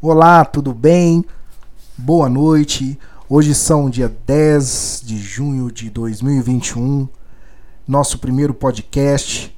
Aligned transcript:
Olá, 0.00 0.44
tudo 0.44 0.72
bem? 0.72 1.24
Boa 1.96 2.28
noite. 2.28 2.96
Hoje 3.28 3.52
são 3.52 3.90
dia 3.90 4.08
10 4.24 5.02
de 5.04 5.18
junho 5.18 5.72
de 5.72 5.90
2021, 5.90 7.08
nosso 7.86 8.20
primeiro 8.20 8.54
podcast, 8.54 9.52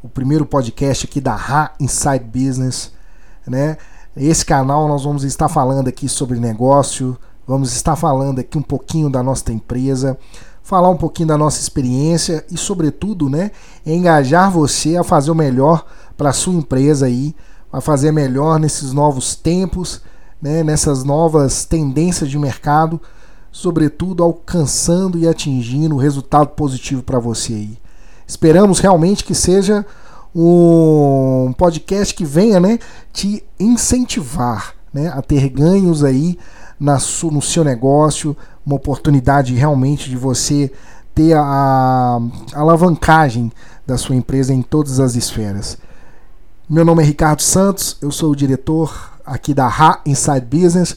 o 0.00 0.08
primeiro 0.08 0.46
podcast 0.46 1.06
aqui 1.06 1.20
da 1.20 1.34
Ra 1.34 1.72
Inside 1.80 2.24
Business, 2.24 2.92
né? 3.44 3.78
Esse 4.16 4.46
canal 4.46 4.86
nós 4.86 5.02
vamos 5.02 5.24
estar 5.24 5.48
falando 5.48 5.88
aqui 5.88 6.08
sobre 6.08 6.38
negócio, 6.38 7.18
vamos 7.44 7.72
estar 7.72 7.96
falando 7.96 8.38
aqui 8.38 8.56
um 8.56 8.62
pouquinho 8.62 9.10
da 9.10 9.24
nossa 9.24 9.52
empresa, 9.52 10.16
falar 10.62 10.88
um 10.88 10.96
pouquinho 10.96 11.26
da 11.26 11.36
nossa 11.36 11.58
experiência 11.58 12.44
e, 12.48 12.56
sobretudo, 12.56 13.28
né, 13.28 13.50
engajar 13.84 14.52
você 14.52 14.96
a 14.96 15.02
fazer 15.02 15.32
o 15.32 15.34
melhor 15.34 15.84
para 16.16 16.30
a 16.30 16.32
sua 16.32 16.54
empresa 16.54 17.06
aí, 17.06 17.34
a 17.72 17.80
fazer 17.80 18.12
melhor 18.12 18.58
nesses 18.58 18.92
novos 18.92 19.34
tempos, 19.34 20.00
né, 20.40 20.62
nessas 20.62 21.04
novas 21.04 21.64
tendências 21.64 22.28
de 22.28 22.38
mercado, 22.38 23.00
sobretudo 23.52 24.22
alcançando 24.22 25.18
e 25.18 25.28
atingindo 25.28 25.94
o 25.94 25.98
resultado 25.98 26.48
positivo 26.48 27.02
para 27.02 27.18
você 27.18 27.52
aí. 27.52 27.78
Esperamos 28.26 28.78
realmente 28.78 29.24
que 29.24 29.34
seja 29.34 29.84
um 30.34 31.52
podcast 31.58 32.14
que 32.14 32.24
venha, 32.24 32.60
né, 32.60 32.78
te 33.12 33.44
incentivar, 33.58 34.74
né, 34.92 35.08
a 35.08 35.20
ter 35.20 35.48
ganhos 35.48 36.04
aí 36.04 36.38
na 36.78 36.98
no 37.30 37.42
seu 37.42 37.62
negócio, 37.62 38.36
uma 38.64 38.76
oportunidade 38.76 39.54
realmente 39.54 40.08
de 40.08 40.16
você 40.16 40.72
ter 41.14 41.34
a, 41.34 41.42
a 41.42 42.58
alavancagem 42.58 43.52
da 43.86 43.98
sua 43.98 44.16
empresa 44.16 44.54
em 44.54 44.62
todas 44.62 45.00
as 45.00 45.14
esferas. 45.14 45.76
Meu 46.70 46.84
nome 46.84 47.02
é 47.02 47.06
Ricardo 47.06 47.42
Santos, 47.42 47.96
eu 48.00 48.12
sou 48.12 48.30
o 48.30 48.36
diretor 48.36 49.18
aqui 49.26 49.52
da 49.52 49.66
Ra 49.66 50.00
Inside 50.06 50.46
Business. 50.46 50.96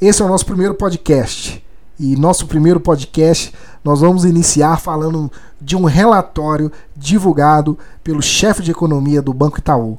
Esse 0.00 0.20
é 0.20 0.24
o 0.24 0.28
nosso 0.28 0.44
primeiro 0.44 0.74
podcast. 0.74 1.64
E 1.96 2.16
nosso 2.16 2.48
primeiro 2.48 2.80
podcast 2.80 3.54
nós 3.84 4.00
vamos 4.00 4.24
iniciar 4.24 4.80
falando 4.80 5.30
de 5.60 5.76
um 5.76 5.84
relatório 5.84 6.72
divulgado 6.96 7.78
pelo 8.02 8.20
chefe 8.20 8.64
de 8.64 8.72
economia 8.72 9.22
do 9.22 9.32
Banco 9.32 9.60
Itaú. 9.60 9.96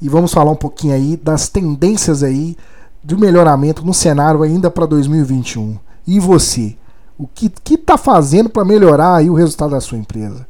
E 0.00 0.08
vamos 0.08 0.32
falar 0.32 0.50
um 0.50 0.56
pouquinho 0.56 0.94
aí 0.94 1.18
das 1.18 1.50
tendências 1.50 2.22
aí 2.22 2.56
do 3.04 3.18
melhoramento 3.18 3.84
no 3.84 3.92
cenário 3.92 4.42
ainda 4.42 4.70
para 4.70 4.86
2021. 4.86 5.76
E 6.06 6.18
você? 6.18 6.78
O 7.18 7.26
que 7.26 7.52
está 7.74 7.98
fazendo 7.98 8.48
para 8.48 8.64
melhorar 8.64 9.16
aí 9.16 9.28
o 9.28 9.34
resultado 9.34 9.72
da 9.72 9.82
sua 9.82 9.98
empresa? 9.98 10.46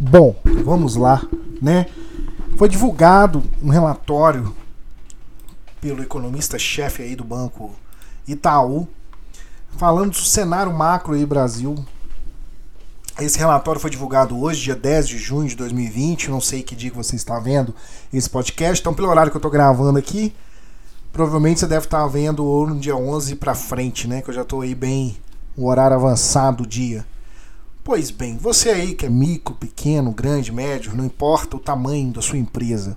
Bom, 0.00 0.34
vamos 0.64 0.96
lá, 0.96 1.22
né? 1.60 1.86
Foi 2.56 2.68
divulgado 2.68 3.42
um 3.62 3.68
relatório 3.70 4.54
pelo 5.80 6.02
economista-chefe 6.02 7.02
aí 7.02 7.16
do 7.16 7.24
banco 7.24 7.74
Itaú, 8.26 8.86
falando 9.76 10.10
do 10.10 10.16
cenário 10.16 10.72
macro 10.72 11.14
aí 11.14 11.26
Brasil. 11.26 11.74
Esse 13.18 13.38
relatório 13.38 13.80
foi 13.80 13.90
divulgado 13.90 14.38
hoje, 14.38 14.62
dia 14.62 14.76
10 14.76 15.08
de 15.08 15.18
junho 15.18 15.48
de 15.48 15.56
2020. 15.56 16.30
Não 16.30 16.40
sei 16.40 16.62
que 16.62 16.76
dia 16.76 16.90
que 16.90 16.96
você 16.96 17.16
está 17.16 17.38
vendo 17.38 17.74
esse 18.12 18.30
podcast. 18.30 18.80
Então, 18.80 18.94
pelo 18.94 19.08
horário 19.08 19.30
que 19.30 19.36
eu 19.36 19.40
estou 19.40 19.50
gravando 19.50 19.98
aqui, 19.98 20.34
provavelmente 21.12 21.60
você 21.60 21.66
deve 21.66 21.86
estar 21.86 22.06
vendo 22.06 22.44
ou 22.44 22.66
no 22.66 22.78
dia 22.78 22.96
11 22.96 23.36
para 23.36 23.54
frente, 23.54 24.06
né? 24.06 24.22
Que 24.22 24.30
eu 24.30 24.34
já 24.34 24.42
estou 24.42 24.60
aí 24.60 24.74
bem 24.74 25.16
o 25.56 25.68
horário 25.68 25.96
avançado 25.96 26.58
do 26.58 26.68
dia. 26.68 27.04
Pois 27.84 28.12
bem, 28.12 28.36
você 28.36 28.70
aí 28.70 28.94
que 28.94 29.06
é 29.06 29.10
micro, 29.10 29.56
pequeno, 29.56 30.12
grande, 30.12 30.52
médio, 30.52 30.94
não 30.94 31.04
importa 31.04 31.56
o 31.56 31.60
tamanho 31.60 32.12
da 32.12 32.22
sua 32.22 32.38
empresa, 32.38 32.96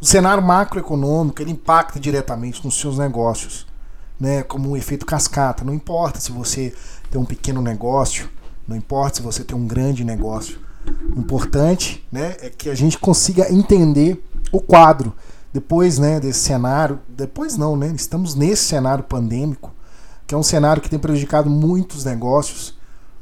o 0.00 0.06
cenário 0.06 0.42
macroeconômico 0.42 1.42
ele 1.42 1.50
impacta 1.50 2.00
diretamente 2.00 2.64
nos 2.64 2.80
seus 2.80 2.96
negócios, 2.96 3.66
né? 4.18 4.42
Como 4.42 4.70
um 4.70 4.76
efeito 4.78 5.04
cascata. 5.04 5.62
Não 5.62 5.74
importa 5.74 6.20
se 6.20 6.32
você 6.32 6.72
tem 7.10 7.20
um 7.20 7.24
pequeno 7.26 7.60
negócio, 7.60 8.30
não 8.66 8.74
importa 8.74 9.16
se 9.16 9.22
você 9.22 9.44
tem 9.44 9.54
um 9.54 9.66
grande 9.66 10.02
negócio. 10.04 10.58
O 11.14 11.20
importante, 11.20 12.02
né, 12.10 12.34
é 12.40 12.48
que 12.48 12.70
a 12.70 12.74
gente 12.74 12.98
consiga 12.98 13.52
entender 13.52 14.24
o 14.50 14.58
quadro 14.58 15.14
depois, 15.52 15.98
né, 15.98 16.18
desse 16.18 16.40
cenário. 16.40 16.98
Depois 17.10 17.58
não, 17.58 17.76
né? 17.76 17.92
Estamos 17.94 18.34
nesse 18.34 18.64
cenário 18.64 19.04
pandêmico, 19.04 19.70
que 20.26 20.34
é 20.34 20.38
um 20.38 20.42
cenário 20.42 20.80
que 20.80 20.88
tem 20.88 20.98
prejudicado 20.98 21.50
muitos 21.50 22.06
negócios 22.06 22.74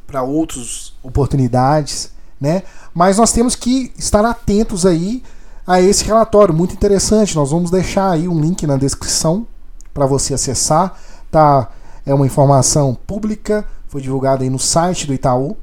para 0.06 0.22
outras 0.22 0.92
oportunidades, 1.02 2.10
né? 2.40 2.62
Mas 2.94 3.18
nós 3.18 3.32
temos 3.32 3.54
que 3.54 3.92
estar 3.96 4.24
atentos 4.24 4.84
aí 4.84 5.22
a 5.66 5.80
esse 5.80 6.04
relatório, 6.04 6.54
muito 6.54 6.74
interessante. 6.74 7.36
Nós 7.36 7.50
vamos 7.50 7.70
deixar 7.70 8.10
aí 8.10 8.28
um 8.28 8.40
link 8.40 8.66
na 8.66 8.76
descrição 8.76 9.46
para 9.94 10.06
você 10.06 10.34
acessar, 10.34 10.98
tá? 11.30 11.70
É 12.04 12.12
uma 12.12 12.26
informação 12.26 12.94
pública, 13.06 13.64
foi 13.88 14.00
divulgada 14.00 14.42
aí 14.42 14.50
no 14.50 14.58
site 14.58 15.06
do 15.06 15.14
Itaú. 15.14 15.56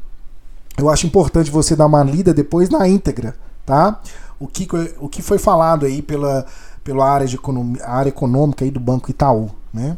Eu 0.77 0.89
acho 0.89 1.05
importante 1.05 1.51
você 1.51 1.75
dar 1.75 1.85
uma 1.85 2.03
lida 2.03 2.33
depois 2.33 2.69
na 2.69 2.87
íntegra, 2.87 3.35
tá? 3.65 3.99
O 4.39 4.47
que, 4.47 4.67
o 4.99 5.09
que 5.09 5.21
foi 5.21 5.37
falado 5.37 5.85
aí 5.85 6.01
pela, 6.01 6.45
pela 6.83 7.09
área, 7.09 7.27
de 7.27 7.35
economia, 7.35 7.85
área 7.85 8.09
econômica 8.09 8.63
aí 8.63 8.71
do 8.71 8.79
Banco 8.79 9.11
Itaú, 9.11 9.51
né? 9.73 9.97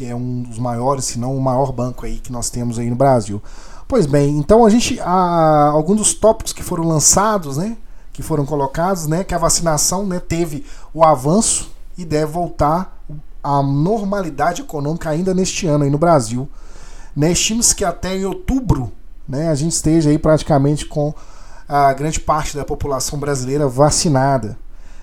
Que 0.00 0.06
é 0.06 0.16
um 0.16 0.40
dos 0.44 0.58
maiores, 0.58 1.04
se 1.04 1.18
não 1.18 1.36
o 1.36 1.42
maior 1.42 1.72
banco 1.72 2.06
aí 2.06 2.16
que 2.16 2.32
nós 2.32 2.48
temos 2.48 2.78
aí 2.78 2.88
no 2.88 2.96
Brasil. 2.96 3.42
Pois 3.86 4.06
bem, 4.06 4.38
então 4.38 4.64
a 4.64 4.70
gente. 4.70 4.98
A, 4.98 5.68
alguns 5.74 5.98
dos 5.98 6.14
tópicos 6.14 6.54
que 6.54 6.62
foram 6.62 6.88
lançados, 6.88 7.58
né? 7.58 7.76
Que 8.10 8.22
foram 8.22 8.46
colocados, 8.46 9.06
né? 9.06 9.24
Que 9.24 9.34
a 9.34 9.38
vacinação 9.38 10.06
né, 10.06 10.18
teve 10.18 10.64
o 10.94 11.04
avanço 11.04 11.70
e 11.98 12.04
deve 12.06 12.32
voltar 12.32 12.98
à 13.44 13.62
normalidade 13.62 14.62
econômica 14.62 15.10
ainda 15.10 15.34
neste 15.34 15.66
ano 15.66 15.84
aí 15.84 15.90
no 15.90 15.98
Brasil. 15.98 16.48
Né, 17.14 17.32
estima-se 17.32 17.74
que 17.74 17.84
até 17.84 18.16
em 18.16 18.24
outubro 18.24 18.90
né, 19.28 19.50
a 19.50 19.54
gente 19.54 19.72
esteja 19.72 20.08
aí 20.08 20.18
praticamente 20.18 20.86
com 20.86 21.12
a 21.68 21.92
grande 21.92 22.20
parte 22.20 22.56
da 22.56 22.64
população 22.64 23.18
brasileira 23.18 23.68
vacinada. 23.68 24.58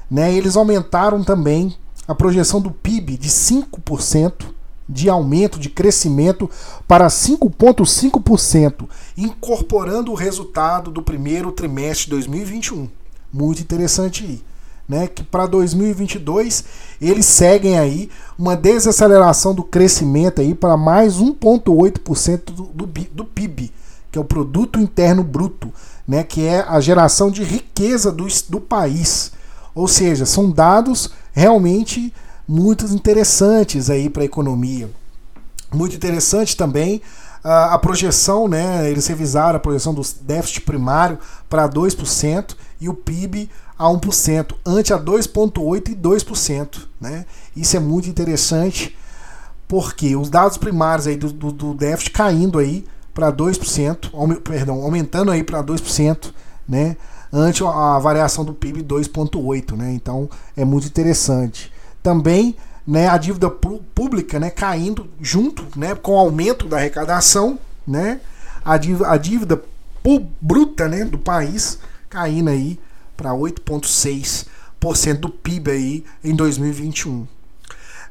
Né, 0.10 0.34
eles 0.34 0.58
aumentaram 0.58 1.24
também 1.24 1.78
a 2.08 2.16
projeção 2.16 2.60
do 2.60 2.72
PIB 2.72 3.16
de 3.16 3.30
5% 3.30 4.57
de 4.88 5.10
aumento, 5.10 5.60
de 5.60 5.70
crescimento 5.70 6.50
para 6.88 7.08
5,5%, 7.08 8.88
incorporando 9.18 10.12
o 10.12 10.16
resultado 10.16 10.90
do 10.92 11.02
primeiro 11.02 11.52
trimestre 11.52 12.06
de 12.06 12.12
2021. 12.12 12.88
Muito 13.32 13.62
interessante 13.62 14.24
aí. 14.24 14.42
Né, 14.90 15.06
que 15.06 15.22
para 15.22 15.46
2022 15.48 16.64
eles 17.02 17.26
seguem 17.26 17.78
aí 17.78 18.10
uma 18.40 18.56
desaceleração 18.56 19.54
do 19.54 19.62
crescimento 19.62 20.40
aí 20.40 20.56
para 20.56 20.78
mais 20.78 21.16
1,8% 21.16 22.46
do, 22.46 22.64
do, 22.68 22.86
do 22.86 23.26
PIB, 23.26 23.74
que 24.10 24.18
é 24.18 24.22
o 24.22 24.24
Produto 24.24 24.80
Interno 24.80 25.26
Bruto, 25.26 25.74
né, 26.08 26.24
que 26.24 26.46
é 26.46 26.62
a 26.66 26.80
geração 26.80 27.30
de 27.30 27.44
riqueza 27.44 28.14
do, 28.14 28.28
do 28.48 28.62
país. 28.62 29.34
Ou 29.76 29.90
seja, 29.90 30.26
são 30.26 30.50
dados 30.50 31.12
realmente 31.34 32.14
muito 32.48 32.86
interessantes 32.86 33.90
aí 33.90 34.10
para 34.10 34.22
a 34.22 34.26
economia. 34.26 34.90
Muito 35.74 35.96
interessante 35.96 36.56
também 36.56 37.02
a, 37.44 37.74
a 37.74 37.80
projeção, 37.80 38.48
né? 38.48 38.90
Eles 38.90 39.06
revisaram 39.08 39.58
a 39.58 39.60
projeção 39.60 39.94
do 39.94 40.02
déficit 40.22 40.62
primário 40.62 41.20
para 41.50 41.68
2% 41.68 42.56
e 42.80 42.88
o 42.88 42.94
PIB 42.94 43.50
a 43.78 43.86
1%, 43.86 44.56
ante 44.66 44.94
a 44.94 45.00
2,8% 45.00 45.90
e 45.90 45.96
2%. 45.96 46.88
Né? 47.00 47.26
Isso 47.56 47.78
é 47.78 47.80
muito 47.80 48.10
interessante, 48.10 48.98
porque 49.68 50.16
os 50.16 50.30
dados 50.30 50.58
primários 50.58 51.06
aí 51.06 51.16
do, 51.16 51.32
do, 51.32 51.52
do 51.52 51.74
déficit 51.74 52.12
caindo 52.12 52.58
aí 52.58 52.86
para 53.14 53.32
2%, 53.32 54.42
perdão, 54.42 54.82
aumentando 54.82 55.32
aí 55.32 55.44
para 55.44 55.64
2%, 55.64 56.34
né? 56.68 56.98
ante 57.32 57.64
a 57.64 58.00
variação 58.00 58.44
do 58.44 58.54
PIB 58.54 58.84
2,8%. 58.84 59.76
Né? 59.76 59.94
Então 59.94 60.30
é 60.56 60.66
muito 60.66 60.88
interessante 60.88 61.72
também 62.08 62.56
né, 62.88 63.10
a 63.10 63.18
dívida 63.18 63.50
pública 63.50 64.40
né, 64.40 64.50
caindo 64.50 65.10
junto 65.20 65.68
né, 65.78 65.94
com 65.94 66.14
o 66.14 66.18
aumento 66.18 66.66
da 66.66 66.78
arrecadação, 66.78 67.60
né, 67.86 68.22
a 68.64 68.78
dívida, 68.78 69.12
a 69.12 69.18
dívida 69.18 69.62
bruta 70.40 70.88
né, 70.88 71.04
do 71.04 71.18
país 71.18 71.80
caindo 72.10 72.50
aí 72.50 72.80
para 73.18 73.32
8,6% 73.32 75.16
do 75.20 75.30
PIB 75.30 75.70
aí 75.70 76.06
em 76.24 76.34
2021. 76.34 77.12
Uh, 77.14 77.28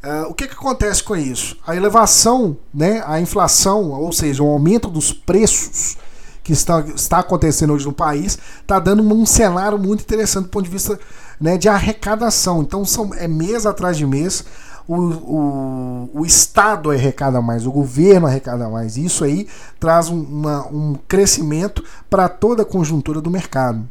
ah, 0.02 0.26
o 0.28 0.34
que, 0.34 0.46
que 0.46 0.52
acontece 0.52 1.02
com 1.02 1.16
isso? 1.16 1.56
A 1.66 1.75
elevação, 1.75 2.58
né, 2.72 3.02
a 3.06 3.19
inflação, 3.19 3.92
ou 3.92 4.12
seja, 4.12 4.42
o 4.42 4.50
aumento 4.50 4.90
dos 4.90 5.10
preços 5.10 5.96
que 6.44 6.52
está, 6.52 6.81
está 6.81 7.20
acontecendo 7.20 7.72
hoje 7.72 7.87
no 7.87 7.94
país, 7.94 8.38
está 8.60 8.78
dando 8.78 9.02
um 9.02 9.25
cenário 9.25 9.78
muito 9.78 10.02
interessante 10.02 10.44
do 10.44 10.50
ponto 10.50 10.66
de 10.66 10.70
vista 10.70 11.00
né, 11.41 11.56
de 11.56 11.69
arrecadação. 11.69 12.62
Então 12.62 12.85
são, 12.85 13.15
é 13.15 13.29
mês 13.29 13.67
atrás 13.67 13.97
de 13.97 14.06
mês. 14.06 14.44
O, 14.88 14.94
o, 14.94 16.11
o 16.15 16.27
Estado 16.27 16.93
arrecada 16.93 17.41
mais, 17.43 17.67
o 17.67 17.73
governo 17.73 18.27
arrecada 18.27 18.69
mais. 18.69 18.97
Isso 18.97 19.25
aí 19.25 19.49
traz 19.81 20.09
um, 20.09 20.21
uma, 20.21 20.67
um 20.69 20.97
crescimento 21.09 21.83
para 22.09 22.29
toda 22.29 22.62
a 22.62 22.67
conjuntura 22.67 23.21
do 23.21 23.31
mercado. 23.31 23.85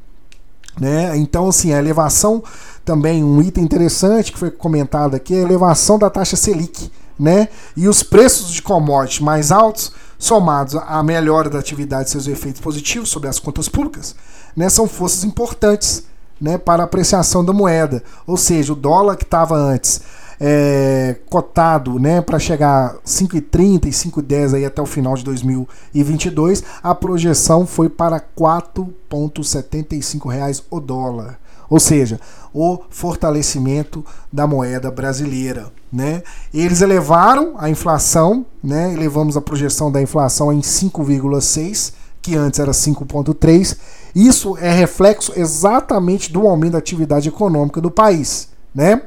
Né? 0.79 1.17
Então, 1.17 1.49
assim, 1.49 1.73
a 1.73 1.79
elevação 1.79 2.43
também 2.83 3.23
um 3.23 3.41
item 3.41 3.63
interessante 3.63 4.31
que 4.31 4.39
foi 4.39 4.51
comentado 4.51 5.15
aqui 5.15 5.33
é 5.33 5.39
a 5.39 5.41
elevação 5.41 5.97
da 5.97 6.09
taxa 6.09 6.35
Selic, 6.35 6.91
né? 7.17 7.47
E 7.75 7.87
os 7.87 8.03
preços 8.03 8.49
de 8.51 8.61
commodities 8.61 9.21
mais 9.21 9.51
altos, 9.51 9.91
somados 10.19 10.75
à 10.75 11.01
melhora 11.01 11.49
da 11.49 11.59
atividade 11.59 12.09
e 12.09 12.11
seus 12.11 12.27
efeitos 12.27 12.61
positivos 12.61 13.09
sobre 13.09 13.29
as 13.29 13.39
contas 13.39 13.67
públicas, 13.67 14.15
né, 14.55 14.69
são 14.69 14.87
forças 14.87 15.23
importantes 15.23 16.03
né, 16.39 16.57
para 16.57 16.83
a 16.83 16.85
apreciação 16.85 17.43
da 17.43 17.53
moeda. 17.53 18.03
Ou 18.25 18.37
seja, 18.37 18.73
o 18.73 18.75
dólar 18.75 19.15
que 19.15 19.23
estava 19.23 19.55
antes 19.55 20.01
é, 20.39 21.17
cotado 21.29 21.99
né, 21.99 22.21
para 22.21 22.39
chegar 22.39 22.95
5,30 23.05 23.85
e 23.85 23.89
5,10 23.89 24.55
aí 24.55 24.65
até 24.65 24.81
o 24.81 24.85
final 24.85 25.15
de 25.15 25.23
2022, 25.23 26.63
a 26.83 26.93
projeção 26.93 27.65
foi 27.65 27.87
para 27.89 28.17
R$ 28.17 28.23
4,75 28.37 30.63
o 30.69 30.79
dólar. 30.79 31.39
Ou 31.67 31.79
seja, 31.79 32.19
o 32.53 32.77
fortalecimento 32.89 34.05
da 34.31 34.45
moeda 34.45 34.91
brasileira. 34.91 35.71
Né? 35.91 36.21
Eles 36.53 36.81
elevaram 36.81 37.55
a 37.57 37.67
inflação, 37.69 38.45
né? 38.63 38.93
elevamos 38.93 39.35
a 39.35 39.41
projeção 39.41 39.91
da 39.91 39.99
inflação 40.01 40.53
em 40.53 40.61
5,6, 40.61 41.91
que 42.25 42.35
antes 42.35 42.59
era 42.59 42.71
5,3. 42.71 43.77
Isso 44.15 44.57
é 44.57 44.71
reflexo 44.71 45.31
exatamente 45.35 46.33
do 46.33 46.47
aumento 46.47 46.71
da 46.71 46.79
atividade 46.79 47.29
econômica 47.29 47.79
do 47.79 47.91
país. 47.91 48.49
Né? 48.73 49.03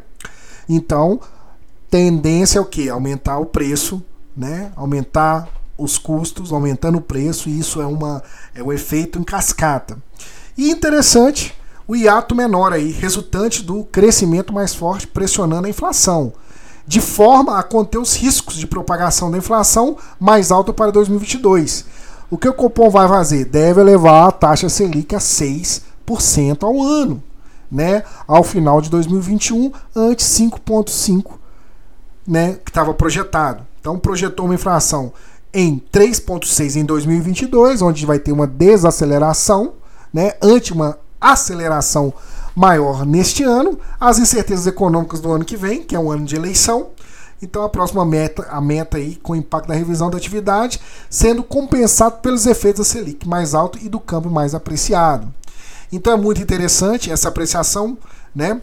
Então, 0.69 1.19
tendência 1.91 2.59
é 2.59 2.63
o 2.63 2.65
que? 2.65 2.89
Aumentar 2.89 3.39
o 3.39 3.47
preço, 3.47 4.01
né? 4.37 4.71
aumentar 4.77 5.49
os 5.77 5.99
custos, 5.99 6.53
aumentando 6.53 6.99
o 6.99 7.01
preço, 7.01 7.49
e 7.49 7.59
isso 7.59 7.83
é, 7.83 7.87
uma, 7.87 8.23
é 8.55 8.63
um 8.63 8.73
efeito 8.73 9.19
em 9.19 9.25
cascata. 9.25 9.99
E 10.57 10.71
interessante 10.71 11.55
o 11.89 11.97
hiato 11.97 12.37
menor 12.37 12.73
aí, 12.73 12.93
resultante 12.93 13.65
do 13.65 13.83
crescimento 13.85 14.53
mais 14.53 14.75
forte 14.75 15.09
pressionando 15.09 15.67
a 15.67 15.71
inflação, 15.71 16.33
de 16.87 17.01
forma 17.01 17.59
a 17.59 17.63
conter 17.65 17.99
os 17.99 18.15
riscos 18.15 18.57
de 18.57 18.67
propagação 18.67 19.31
da 19.31 19.39
inflação 19.39 19.97
mais 20.21 20.53
alta 20.53 20.73
para 20.73 20.93
2022. 20.93 21.98
O 22.31 22.37
que 22.37 22.49
o 22.49 22.53
Copom 22.53 22.91
vai 22.91 23.09
fazer? 23.09 23.47
Deve 23.47 23.81
elevar 23.81 24.29
a 24.29 24.33
taxa 24.33 24.69
Selic 24.69 25.15
a 25.15 25.19
6% 25.19 26.63
ao 26.63 26.83
ano, 26.83 27.23
né, 27.71 28.03
ao 28.27 28.45
final 28.45 28.83
de 28.83 28.91
2021, 28.91 29.73
antes 29.97 30.27
5,5%, 30.39 31.25
né, 32.27 32.59
que 32.63 32.71
estava 32.71 32.93
projetado. 32.93 33.67
Então 33.81 33.99
projetou 33.99 34.45
uma 34.45 34.55
inflação 34.55 35.13
em 35.55 35.83
3,6% 35.91 36.77
em 36.77 36.85
2022, 36.85 37.81
onde 37.81 38.05
vai 38.05 38.19
ter 38.19 38.33
uma 38.33 38.47
desaceleração, 38.47 39.73
né, 40.13 40.33
ante 40.43 40.75
uma 40.75 40.99
aceleração 41.19 42.13
maior 42.55 43.07
neste 43.07 43.43
ano, 43.43 43.79
as 43.99 44.19
incertezas 44.19 44.67
econômicas 44.67 45.21
do 45.21 45.33
ano 45.33 45.45
que 45.45 45.57
vem, 45.57 45.83
que 45.83 45.97
é 45.97 45.99
um 45.99 46.11
ano 46.11 46.27
de 46.27 46.37
eleição. 46.37 46.89
Então 47.41 47.63
a 47.63 47.69
próxima 47.69 48.05
meta, 48.05 48.47
a 48.51 48.61
meta 48.61 48.97
aí 48.97 49.17
com 49.17 49.33
o 49.33 49.37
impacto 49.37 49.69
da 49.69 49.75
revisão 49.75 50.11
da 50.11 50.17
atividade, 50.17 50.81
sendo 51.09 51.43
compensado 51.43 52.19
pelos 52.19 52.47
efeitos 52.47 52.87
da 52.87 52.93
Selic 52.93 53.29
mais 53.29 53.55
alto 53.55 53.79
e 53.81 53.89
do 53.89 54.01
câmbio 54.01 54.31
mais 54.31 54.55
apreciado. 54.55 55.33
Então 55.93 56.13
é 56.13 56.17
muito 56.17 56.43
interessante 56.43 57.11
essa 57.11 57.29
apreciação, 57.29 57.97
né? 58.35 58.61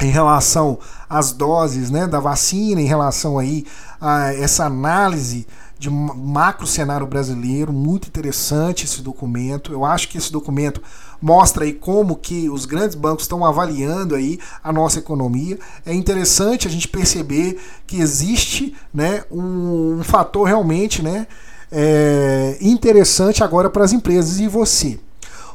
Em 0.00 0.10
relação 0.10 0.78
às 1.08 1.32
doses 1.32 1.90
né, 1.90 2.06
da 2.06 2.20
vacina, 2.20 2.80
em 2.80 2.86
relação 2.86 3.38
aí 3.38 3.64
a 3.98 4.32
essa 4.34 4.66
análise 4.66 5.46
de 5.78 5.90
macro 5.90 6.66
cenário 6.66 7.06
brasileiro, 7.06 7.72
muito 7.72 8.08
interessante 8.08 8.84
esse 8.84 9.02
documento. 9.02 9.72
Eu 9.72 9.84
acho 9.84 10.08
que 10.08 10.16
esse 10.16 10.32
documento 10.32 10.82
mostra 11.20 11.64
aí 11.64 11.72
como 11.72 12.16
que 12.16 12.48
os 12.48 12.64
grandes 12.64 12.94
bancos 12.94 13.24
estão 13.24 13.44
avaliando 13.44 14.14
aí 14.14 14.38
a 14.62 14.72
nossa 14.72 14.98
economia. 14.98 15.58
É 15.84 15.94
interessante 15.94 16.66
a 16.66 16.70
gente 16.70 16.88
perceber 16.88 17.58
que 17.86 18.00
existe 18.00 18.74
né, 18.92 19.24
um, 19.30 19.98
um 19.98 20.04
fator 20.04 20.46
realmente 20.46 21.02
né, 21.02 21.26
é, 21.70 22.56
interessante 22.60 23.42
agora 23.42 23.70
para 23.70 23.84
as 23.84 23.92
empresas. 23.92 24.38
E 24.38 24.48
você? 24.48 24.98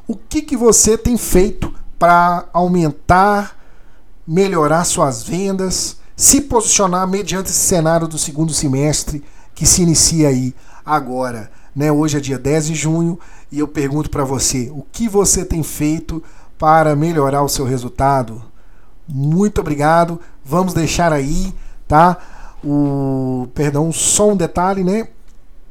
O 0.07 0.15
que, 0.15 0.41
que 0.41 0.57
você 0.57 0.97
tem 0.97 1.17
feito 1.17 1.73
para 1.97 2.45
aumentar, 2.51 3.57
melhorar 4.27 4.83
suas 4.83 5.23
vendas, 5.23 5.97
se 6.15 6.41
posicionar 6.41 7.07
mediante 7.07 7.49
esse 7.49 7.59
cenário 7.59 8.07
do 8.07 8.17
segundo 8.17 8.53
semestre 8.53 9.23
que 9.53 9.65
se 9.65 9.83
inicia 9.83 10.29
aí 10.29 10.53
agora? 10.85 11.51
Né? 11.75 11.91
Hoje 11.91 12.18
é 12.18 12.19
dia 12.19 12.38
10 12.38 12.68
de 12.68 12.75
junho 12.75 13.19
e 13.51 13.59
eu 13.59 13.68
pergunto 13.68 14.09
para 14.09 14.23
você: 14.23 14.71
o 14.73 14.85
que 14.91 15.07
você 15.07 15.45
tem 15.45 15.63
feito 15.63 16.21
para 16.57 16.95
melhorar 16.95 17.44
o 17.44 17.50
seu 17.50 17.65
resultado? 17.65 18.41
Muito 19.07 19.62
obrigado. 19.62 20.19
Vamos 20.44 20.73
deixar 20.73 21.12
aí, 21.12 21.53
tá? 21.88 22.18
O 22.63 23.47
perdão, 23.53 23.91
só 23.91 24.29
um 24.29 24.35
detalhe, 24.35 24.83
né? 24.83 25.07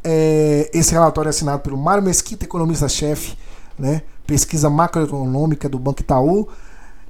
É, 0.03 0.71
esse 0.73 0.93
relatório 0.93 1.29
é 1.29 1.31
assinado 1.31 1.63
pelo 1.63 1.77
Mário 1.77 2.03
Mesquita, 2.03 2.45
economista-chefe, 2.45 3.37
né? 3.79 4.03
Pesquisa 4.27 4.71
macroeconômica 4.71 5.69
do 5.69 5.79
Banco 5.79 6.01
Itaú. 6.01 6.49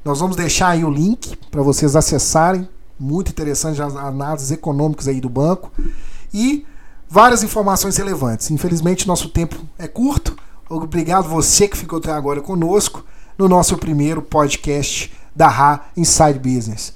Nós 0.04 0.20
vamos 0.20 0.36
deixar 0.36 0.68
aí 0.68 0.84
o 0.84 0.90
link 0.90 1.36
para 1.50 1.62
vocês 1.62 1.94
acessarem. 1.94 2.68
Muito 2.98 3.30
interessante 3.30 3.80
as 3.80 3.96
análises 3.96 4.50
econômicas 4.50 5.08
aí 5.08 5.20
do 5.20 5.28
banco. 5.28 5.72
E 6.32 6.66
várias 7.10 7.42
informações 7.42 7.96
relevantes. 7.96 8.50
Infelizmente, 8.50 9.08
nosso 9.08 9.28
tempo 9.28 9.56
é 9.76 9.88
curto. 9.88 10.36
Obrigado 10.68 11.28
você 11.28 11.66
que 11.66 11.76
ficou 11.76 11.98
até 11.98 12.12
agora 12.12 12.40
conosco 12.40 13.04
no 13.36 13.48
nosso 13.48 13.76
primeiro 13.76 14.22
podcast 14.22 15.12
da 15.34 15.48
RA 15.48 15.86
Inside 15.96 16.38
Business. 16.38 16.94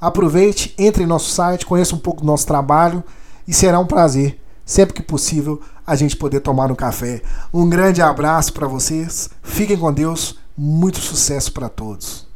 Aproveite, 0.00 0.74
entre 0.78 1.02
em 1.02 1.06
nosso 1.06 1.30
site, 1.30 1.66
conheça 1.66 1.94
um 1.94 1.98
pouco 1.98 2.22
do 2.22 2.26
nosso 2.26 2.46
trabalho 2.46 3.04
e 3.46 3.52
será 3.52 3.78
um 3.78 3.86
prazer, 3.86 4.40
sempre 4.64 4.94
que 4.94 5.02
possível, 5.02 5.60
a 5.86 5.94
gente 5.94 6.16
poder 6.16 6.40
tomar 6.40 6.72
um 6.72 6.74
café. 6.74 7.20
Um 7.52 7.68
grande 7.68 8.00
abraço 8.00 8.54
para 8.54 8.66
vocês, 8.66 9.28
fiquem 9.42 9.76
com 9.76 9.92
Deus, 9.92 10.38
muito 10.56 11.00
sucesso 11.00 11.52
para 11.52 11.68
todos. 11.68 12.29